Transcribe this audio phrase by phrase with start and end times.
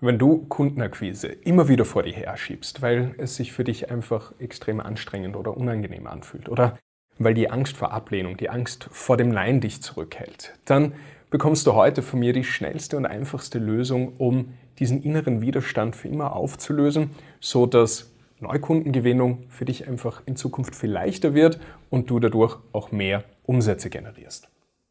[0.00, 4.32] Wenn du Kundenakquise immer wieder vor dir her schiebst, weil es sich für dich einfach
[4.38, 6.78] extrem anstrengend oder unangenehm anfühlt oder
[7.18, 10.92] weil die Angst vor Ablehnung, die Angst vor dem Nein dich zurückhält, dann
[11.30, 16.06] bekommst du heute von mir die schnellste und einfachste Lösung, um diesen inneren Widerstand für
[16.06, 17.10] immer aufzulösen,
[17.40, 21.58] so dass Neukundengewinnung für dich einfach in Zukunft viel leichter wird
[21.90, 24.48] und du dadurch auch mehr Umsätze generierst.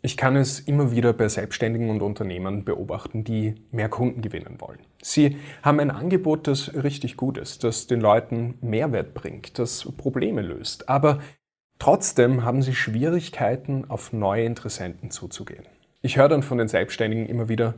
[0.08, 4.80] Ich kann es immer wieder bei Selbstständigen und Unternehmern beobachten, die mehr Kunden gewinnen wollen.
[5.02, 10.42] Sie haben ein Angebot, das richtig gut ist, das den Leuten Mehrwert bringt, das Probleme
[10.42, 11.20] löst, aber
[11.78, 15.66] trotzdem haben sie Schwierigkeiten, auf neue Interessenten zuzugehen.
[16.02, 17.74] Ich höre dann von den Selbstständigen immer wieder,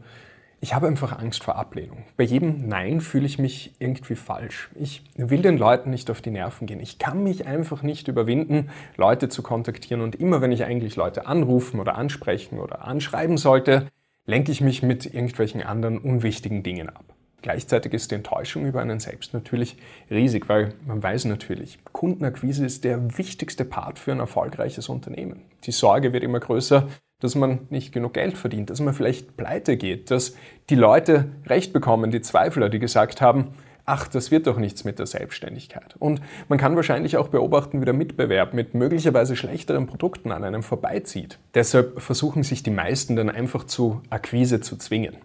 [0.62, 2.04] ich habe einfach Angst vor Ablehnung.
[2.18, 4.70] Bei jedem Nein fühle ich mich irgendwie falsch.
[4.76, 6.82] Ich will den Leuten nicht auf die Nerven gehen.
[6.82, 10.02] Ich kann mich einfach nicht überwinden, Leute zu kontaktieren.
[10.02, 13.88] Und immer wenn ich eigentlich Leute anrufen oder ansprechen oder anschreiben sollte,
[14.26, 17.06] lenke ich mich mit irgendwelchen anderen unwichtigen Dingen ab.
[17.42, 19.78] Gleichzeitig ist die Enttäuschung über einen selbst natürlich
[20.12, 25.42] riesig, weil man weiß natürlich, Kundenakquise ist der wichtigste Part für ein erfolgreiches Unternehmen.
[25.64, 26.90] Die Sorge wird immer größer,
[27.20, 30.36] dass man nicht genug Geld verdient, dass man vielleicht pleite geht, dass
[30.70, 33.54] die Leute Recht bekommen, die Zweifler, die gesagt haben,
[33.86, 35.96] ach, das wird doch nichts mit der Selbstständigkeit.
[35.98, 40.62] Und man kann wahrscheinlich auch beobachten, wie der Mitbewerb mit möglicherweise schlechteren Produkten an einem
[40.64, 41.40] vorbeizieht.
[41.56, 45.18] Deshalb versuchen sich die meisten dann einfach zu Akquise zu zwingen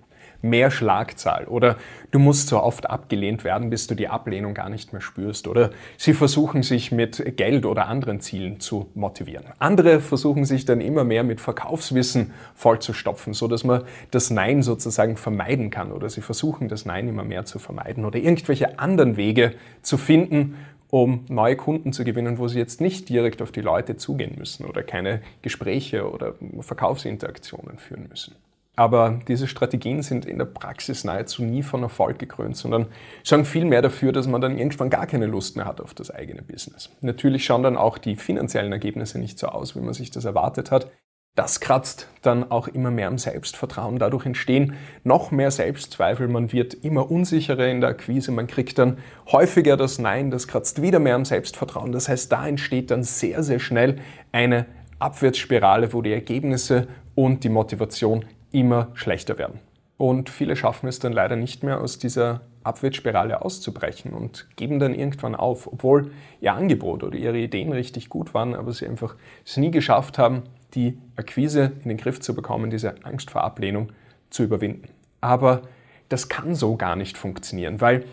[0.45, 1.77] mehr Schlagzahl oder
[2.11, 5.71] du musst so oft abgelehnt werden, bis du die Ablehnung gar nicht mehr spürst oder
[5.97, 9.47] sie versuchen sich mit Geld oder anderen Zielen zu motivieren.
[9.59, 15.17] Andere versuchen sich dann immer mehr mit Verkaufswissen vollzustopfen, so dass man das Nein sozusagen
[15.17, 19.55] vermeiden kann oder sie versuchen das Nein immer mehr zu vermeiden oder irgendwelche anderen Wege
[19.83, 20.57] zu finden,
[20.91, 24.65] um neue Kunden zu gewinnen, wo sie jetzt nicht direkt auf die Leute zugehen müssen
[24.65, 28.37] oder keine Gespräche oder Verkaufsinteraktionen führen müssen.
[28.77, 32.87] Aber diese Strategien sind in der Praxis nahezu nie von Erfolg gekrönt, sondern
[33.23, 36.11] sorgen viel mehr dafür, dass man dann irgendwann gar keine Lust mehr hat auf das
[36.11, 36.91] eigene Business.
[37.01, 40.73] Natürlich schauen dann auch die finanziellen Ergebnisse nicht so aus, wie man sich das erwartet
[40.73, 40.91] hat.
[41.37, 43.99] Das kratzt dann auch immer mehr am Selbstvertrauen.
[43.99, 46.29] Dadurch entstehen noch mehr Selbstzweifel.
[46.29, 48.31] Man wird immer unsicherer in der Akquise.
[48.31, 48.99] Man kriegt dann
[49.33, 50.31] häufiger das Nein.
[50.31, 51.91] Das kratzt wieder mehr am Selbstvertrauen.
[51.91, 53.97] Das heißt, da entsteht dann sehr, sehr schnell
[54.31, 54.67] eine
[55.01, 59.59] Abwärtsspirale, wo die Ergebnisse und die Motivation immer schlechter werden.
[59.97, 64.95] Und viele schaffen es dann leider nicht mehr, aus dieser Abwärtsspirale auszubrechen und geben dann
[64.95, 69.57] irgendwann auf, obwohl ihr Angebot oder ihre Ideen richtig gut waren, aber sie einfach es
[69.57, 70.43] nie geschafft haben,
[70.75, 73.93] die Akquise in den Griff zu bekommen, diese Angst vor Ablehnung
[74.31, 74.89] zu überwinden.
[75.21, 75.63] Aber
[76.09, 78.05] das kann so gar nicht funktionieren, weil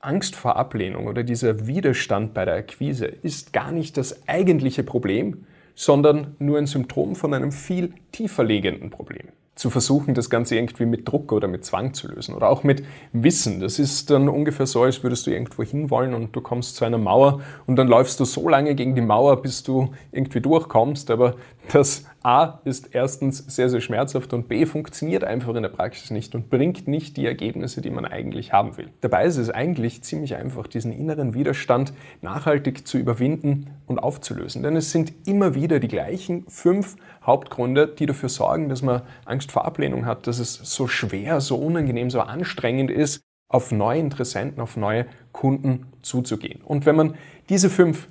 [0.00, 5.46] Angst vor Ablehnung oder dieser Widerstand bei der Akquise ist gar nicht das eigentliche Problem,
[5.74, 10.86] sondern nur ein Symptom von einem viel tiefer liegenden Problem zu versuchen, das Ganze irgendwie
[10.86, 13.60] mit Druck oder mit Zwang zu lösen oder auch mit Wissen.
[13.60, 16.98] Das ist dann ungefähr so, als würdest du irgendwo hinwollen und du kommst zu einer
[16.98, 21.36] Mauer und dann läufst du so lange gegen die Mauer, bis du irgendwie durchkommst, aber
[21.72, 26.34] das A ist erstens sehr, sehr schmerzhaft und B funktioniert einfach in der Praxis nicht
[26.34, 28.90] und bringt nicht die Ergebnisse, die man eigentlich haben will.
[29.00, 34.62] Dabei ist es eigentlich ziemlich einfach, diesen inneren Widerstand nachhaltig zu überwinden und aufzulösen.
[34.62, 36.96] Denn es sind immer wieder die gleichen fünf
[37.26, 41.56] Hauptgründe, die dafür sorgen, dass man Angst vor Ablehnung hat, dass es so schwer, so
[41.56, 46.62] unangenehm, so anstrengend ist, auf neue Interessenten, auf neue Kunden zuzugehen.
[46.62, 47.14] Und wenn man
[47.48, 48.08] diese fünf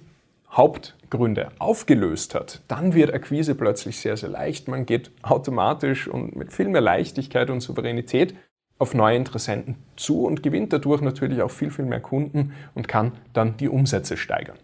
[0.51, 4.67] Hauptgründe aufgelöst hat, dann wird Akquise plötzlich sehr, sehr leicht.
[4.67, 8.35] Man geht automatisch und mit viel mehr Leichtigkeit und Souveränität
[8.77, 13.13] auf neue Interessenten zu und gewinnt dadurch natürlich auch viel, viel mehr Kunden und kann
[13.31, 14.57] dann die Umsätze steigern.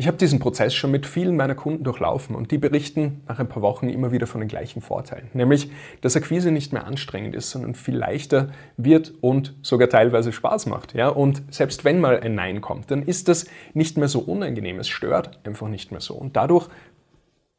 [0.00, 3.50] Ich habe diesen Prozess schon mit vielen meiner Kunden durchlaufen und die berichten nach ein
[3.50, 5.28] paar Wochen immer wieder von den gleichen Vorteilen.
[5.34, 10.64] Nämlich, dass Akquise nicht mehr anstrengend ist, sondern viel leichter wird und sogar teilweise Spaß
[10.64, 10.94] macht.
[10.94, 11.08] Ja?
[11.08, 13.44] Und selbst wenn mal ein Nein kommt, dann ist das
[13.74, 14.78] nicht mehr so unangenehm.
[14.78, 16.14] Es stört einfach nicht mehr so.
[16.14, 16.70] Und dadurch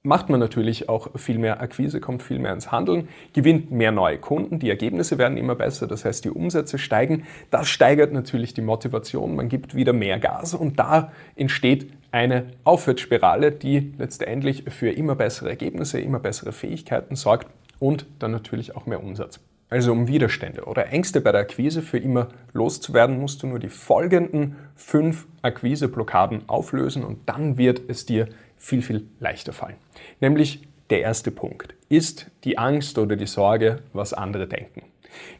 [0.03, 4.17] macht man natürlich auch viel mehr Akquise, kommt viel mehr ins Handeln, gewinnt mehr neue
[4.17, 7.25] Kunden, die Ergebnisse werden immer besser, das heißt die Umsätze steigen.
[7.51, 13.51] Das steigert natürlich die Motivation, man gibt wieder mehr Gas und da entsteht eine Aufwärtsspirale,
[13.51, 17.47] die letztendlich für immer bessere Ergebnisse, immer bessere Fähigkeiten sorgt
[17.79, 19.39] und dann natürlich auch mehr Umsatz.
[19.71, 23.69] Also um Widerstände oder Ängste bei der Akquise für immer loszuwerden, musst du nur die
[23.69, 28.27] folgenden fünf Akquiseblockaden auflösen und dann wird es dir
[28.57, 29.77] viel, viel leichter fallen.
[30.19, 34.81] Nämlich der erste Punkt ist die Angst oder die Sorge, was andere denken.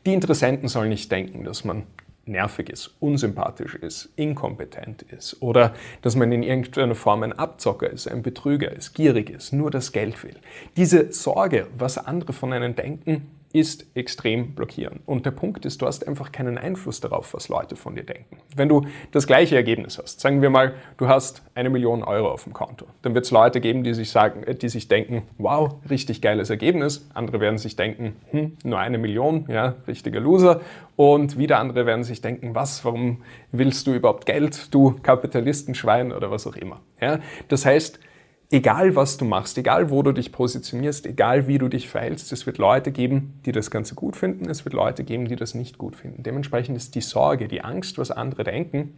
[0.06, 1.84] Die Interessenten sollen nicht denken, dass man
[2.25, 5.74] nervig ist, unsympathisch ist, inkompetent ist oder
[6.04, 9.92] dass man in irgendeiner Form ein Abzocker ist, ein Betrüger ist, gierig ist, nur das
[9.92, 10.38] Geld will.
[10.77, 15.01] Diese Sorge, was andere von einem denken, ist extrem blockierend.
[15.06, 18.38] Und der Punkt ist, du hast einfach keinen Einfluss darauf, was Leute von dir denken.
[18.56, 22.44] Wenn du das gleiche Ergebnis hast, sagen wir mal, du hast eine Million Euro auf
[22.44, 26.21] dem Konto, dann wird es Leute geben, die sich sagen, die sich denken, wow, richtig
[26.21, 27.09] geiles Ergebnis.
[27.13, 30.62] Andere werden sich denken, hm, nur eine Million, ja, richtiger Loser.
[30.95, 36.30] Und wieder andere werden sich denken, was, warum willst du überhaupt Geld, du Kapitalistenschwein oder
[36.30, 36.81] was auch immer.
[37.00, 37.19] Ja?
[37.48, 38.00] Das heißt,
[38.51, 42.45] egal was du machst, egal wo du dich positionierst, egal wie du dich verhältst, es
[42.45, 45.77] wird Leute geben, die das Ganze gut finden, es wird Leute geben, die das nicht
[45.77, 46.21] gut finden.
[46.24, 48.94] Dementsprechend ist die Sorge, die Angst, was andere denken,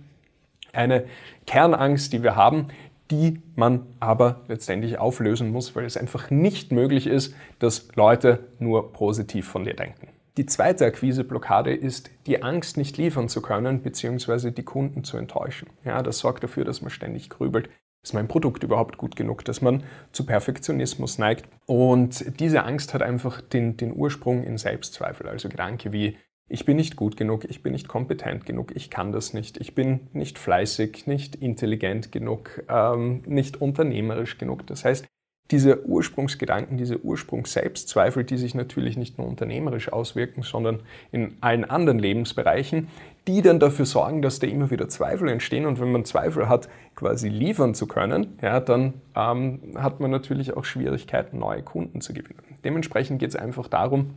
[0.73, 1.05] eine
[1.45, 2.67] Kernangst, die wir haben,
[3.11, 8.91] die man aber letztendlich auflösen muss, weil es einfach nicht möglich ist, dass Leute nur
[8.91, 10.07] positiv von dir denken.
[10.37, 15.69] Die zweite Akquiseblockade ist die Angst, nicht liefern zu können, beziehungsweise die Kunden zu enttäuschen.
[15.85, 17.69] Ja, das sorgt dafür, dass man ständig grübelt.
[18.03, 21.45] Ist mein Produkt überhaupt gut genug, dass man zu Perfektionismus neigt?
[21.65, 26.17] Und diese Angst hat einfach den, den Ursprung in Selbstzweifel, also Gedanke wie,
[26.49, 29.73] ich bin nicht gut genug, ich bin nicht kompetent genug, ich kann das nicht, ich
[29.73, 34.67] bin nicht fleißig, nicht intelligent genug, ähm, nicht unternehmerisch genug.
[34.67, 35.05] Das heißt,
[35.51, 41.99] diese Ursprungsgedanken, diese Ursprungs-Selbstzweifel, die sich natürlich nicht nur unternehmerisch auswirken, sondern in allen anderen
[41.99, 42.89] Lebensbereichen,
[43.27, 45.65] die dann dafür sorgen, dass da immer wieder Zweifel entstehen.
[45.65, 50.55] Und wenn man Zweifel hat, quasi liefern zu können, ja, dann ähm, hat man natürlich
[50.57, 52.43] auch Schwierigkeiten, neue Kunden zu gewinnen.
[52.63, 54.11] Dementsprechend geht es einfach darum,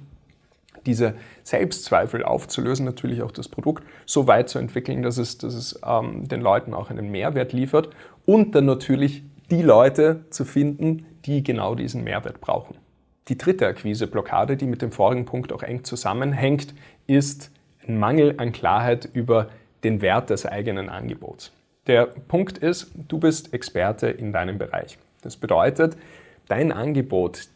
[0.87, 5.81] diese Selbstzweifel aufzulösen, natürlich auch das Produkt so weit zu entwickeln, dass es, dass es
[5.85, 7.91] ähm, den Leuten auch einen Mehrwert liefert
[8.25, 12.77] und dann natürlich die Leute zu finden, die genau diesen Mehrwert brauchen.
[13.29, 16.75] Die dritte Akquiseblockade, die mit dem vorigen Punkt auch eng zusammenhängt,
[17.07, 17.51] ist
[17.89, 19.49] ein Mangel an Klarheit über
[19.85, 21.53] den Wert des eigenen Angebots.
[21.87, 24.99] Der Punkt ist, du bist Experte in deinem Bereich.
[25.23, 25.97] Das bedeutet,
[26.49, 27.49] dein Angebot,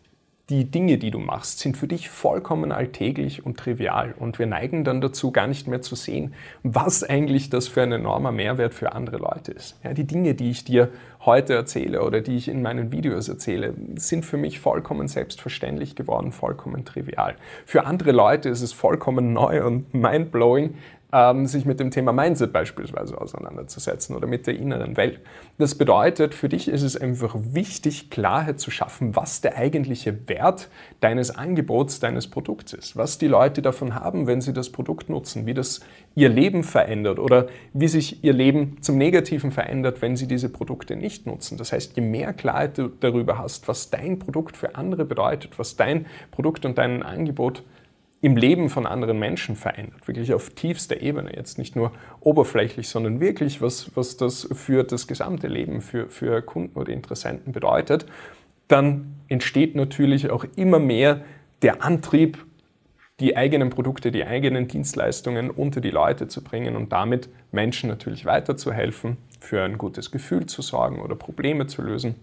[0.51, 4.15] die Dinge, die du machst, sind für dich vollkommen alltäglich und trivial.
[4.19, 7.93] Und wir neigen dann dazu, gar nicht mehr zu sehen, was eigentlich das für ein
[7.93, 9.79] enormer Mehrwert für andere Leute ist.
[9.85, 10.91] Ja, die Dinge, die ich dir
[11.25, 16.33] heute erzähle oder die ich in meinen Videos erzähle, sind für mich vollkommen selbstverständlich geworden,
[16.33, 17.37] vollkommen trivial.
[17.65, 20.75] Für andere Leute ist es vollkommen neu und mindblowing,
[21.13, 25.21] ähm, sich mit dem Thema Mindset beispielsweise auseinanderzusetzen oder mit der inneren Welt.
[25.59, 30.69] Das bedeutet, für dich ist es einfach wichtig, Klarheit zu schaffen, was der eigentliche Wert
[31.01, 35.47] deines Angebots, deines Produkts ist, was die Leute davon haben, wenn sie das Produkt nutzen,
[35.47, 35.81] wie das
[36.15, 40.97] ihr Leben verändert oder wie sich ihr Leben zum Negativen verändert, wenn sie diese Produkte
[40.97, 41.59] nicht nutzen.
[41.59, 45.77] Das heißt, je mehr Klarheit du darüber hast, was dein Produkt für andere bedeutet, was
[45.77, 47.63] dein Produkt und dein Angebot
[48.23, 53.21] im Leben von anderen Menschen verändert, wirklich auf tiefster Ebene, jetzt nicht nur oberflächlich, sondern
[53.21, 58.05] wirklich, was, was das für das gesamte Leben, für, für Kunden oder Interessenten bedeutet,
[58.69, 61.23] dann entsteht natürlich auch immer mehr
[61.63, 62.45] der Antrieb,
[63.21, 68.25] die eigenen Produkte, die eigenen Dienstleistungen unter die Leute zu bringen und damit Menschen natürlich
[68.25, 72.15] weiterzuhelfen, für ein gutes Gefühl zu sorgen oder Probleme zu lösen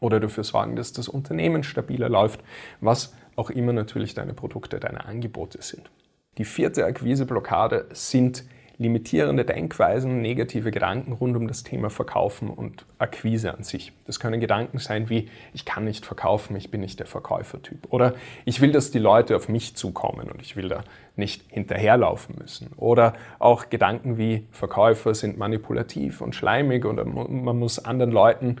[0.00, 2.40] oder dafür sorgen, dass das Unternehmen stabiler läuft,
[2.80, 5.90] was auch immer natürlich deine Produkte, deine Angebote sind.
[6.38, 8.44] Die vierte Akquiseblockade sind
[8.78, 13.92] limitierende Denkweisen, negative Gedanken rund um das Thema Verkaufen und Akquise an sich.
[14.06, 17.86] Das können Gedanken sein wie, ich kann nicht verkaufen, ich bin nicht der Verkäufertyp.
[17.90, 20.84] Oder ich will, dass die Leute auf mich zukommen und ich will da
[21.16, 22.70] nicht hinterherlaufen müssen.
[22.76, 28.56] Oder auch Gedanken wie, Verkäufer sind manipulativ und schleimig oder man muss anderen Leuten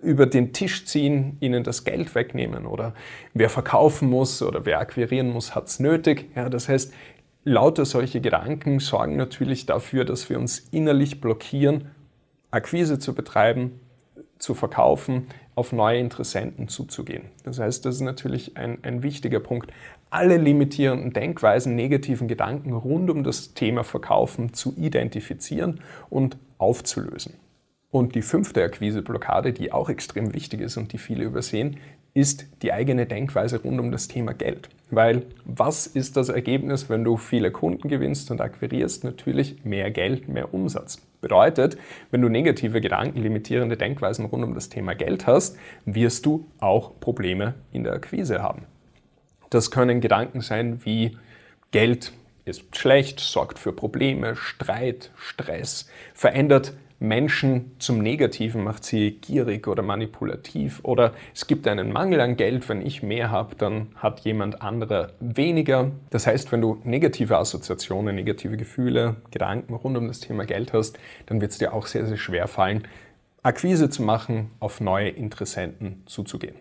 [0.00, 2.94] über den Tisch ziehen, ihnen das Geld wegnehmen oder
[3.34, 6.30] wer verkaufen muss oder wer akquirieren muss, hat es nötig.
[6.34, 6.92] Ja, das heißt,
[7.44, 11.90] lauter solche Gedanken sorgen natürlich dafür, dass wir uns innerlich blockieren,
[12.50, 13.80] Akquise zu betreiben,
[14.38, 17.24] zu verkaufen, auf neue Interessenten zuzugehen.
[17.44, 19.72] Das heißt, das ist natürlich ein, ein wichtiger Punkt,
[20.10, 25.80] alle limitierenden Denkweisen, negativen Gedanken rund um das Thema Verkaufen zu identifizieren
[26.10, 27.34] und aufzulösen.
[27.92, 31.76] Und die fünfte Akquiseblockade, die auch extrem wichtig ist und die viele übersehen,
[32.14, 34.70] ist die eigene Denkweise rund um das Thema Geld.
[34.90, 39.04] Weil was ist das Ergebnis, wenn du viele Kunden gewinnst und akquirierst?
[39.04, 41.02] Natürlich mehr Geld, mehr Umsatz.
[41.20, 41.76] Bedeutet,
[42.10, 46.98] wenn du negative Gedanken, limitierende Denkweisen rund um das Thema Geld hast, wirst du auch
[46.98, 48.62] Probleme in der Akquise haben.
[49.50, 51.18] Das können Gedanken sein wie
[51.72, 52.14] Geld
[52.46, 56.72] ist schlecht, sorgt für Probleme, Streit, Stress, verändert
[57.02, 62.68] Menschen zum Negativen, macht sie gierig oder manipulativ oder es gibt einen Mangel an Geld,
[62.68, 65.90] wenn ich mehr habe, dann hat jemand anderer weniger.
[66.10, 70.96] Das heißt, wenn du negative Assoziationen, negative Gefühle, Gedanken rund um das Thema Geld hast,
[71.26, 72.86] dann wird es dir auch sehr, sehr schwer fallen,
[73.42, 76.54] Akquise zu machen, auf neue Interessenten zuzugehen.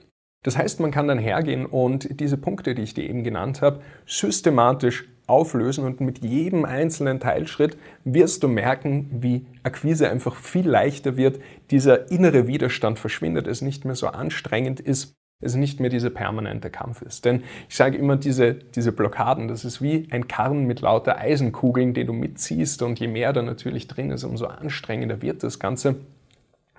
[0.43, 3.81] Das heißt, man kann dann hergehen und diese Punkte, die ich dir eben genannt habe,
[4.07, 11.15] systematisch auflösen und mit jedem einzelnen Teilschritt wirst du merken, wie Akquise einfach viel leichter
[11.15, 16.09] wird, dieser innere Widerstand verschwindet, es nicht mehr so anstrengend ist, es nicht mehr dieser
[16.09, 17.25] permanente Kampf ist.
[17.25, 21.93] Denn ich sage immer, diese, diese Blockaden, das ist wie ein Karren mit lauter Eisenkugeln,
[21.93, 25.97] den du mitziehst und je mehr da natürlich drin ist, umso anstrengender wird das Ganze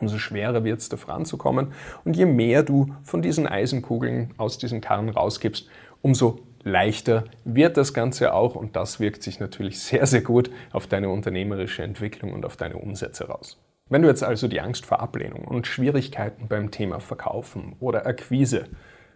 [0.02, 1.68] umso schwerer wird es, da voranzukommen.
[2.04, 5.68] Und je mehr du von diesen Eisenkugeln aus diesem Karren rausgibst,
[6.02, 10.87] umso leichter wird das Ganze auch und das wirkt sich natürlich sehr, sehr gut auf
[10.87, 13.59] deine unternehmerische Entwicklung und auf deine Umsätze raus.
[13.88, 18.64] Wenn du jetzt also die Angst vor Ablehnung und Schwierigkeiten beim Thema Verkaufen oder Akquise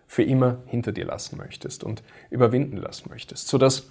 [0.06, 3.90] für immer hinter dir lassen möchtest und überwinden lassen möchtest, sodass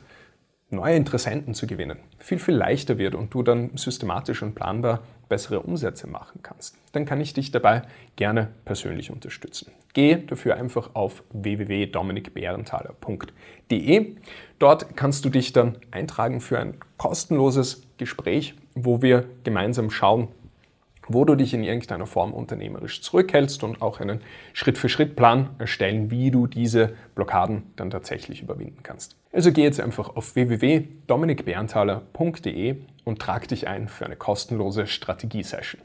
[0.75, 5.59] neue Interessenten zu gewinnen viel, viel leichter wird und du dann systematisch und planbar bessere
[5.59, 7.83] Umsätze machen kannst, dann kann ich dich dabei
[8.15, 9.71] gerne persönlich unterstützen.
[9.93, 14.15] Geh dafür einfach auf www.dominikbärenthaler.de.
[14.57, 20.29] Dort kannst du dich dann eintragen für ein kostenloses Gespräch, wo wir gemeinsam schauen,
[21.07, 24.21] wo du dich in irgendeiner Form unternehmerisch zurückhältst und auch einen
[24.53, 29.17] Schritt-für-Schritt-Plan erstellen, wie du diese Blockaden dann tatsächlich überwinden kannst.
[29.31, 35.81] Also geh jetzt einfach auf www.dominikberntaler.de und trag dich ein für eine kostenlose Strategie-Session.